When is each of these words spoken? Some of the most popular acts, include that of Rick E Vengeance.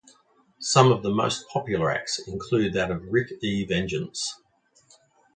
Some 0.57 0.91
of 0.91 1.03
the 1.03 1.11
most 1.11 1.47
popular 1.47 1.91
acts, 1.91 2.17
include 2.17 2.73
that 2.73 2.89
of 2.89 3.05
Rick 3.13 3.33
E 3.43 3.65
Vengeance. 3.65 4.41